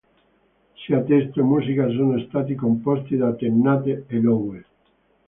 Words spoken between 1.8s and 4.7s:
sono stati composti da Tennant e Lowe.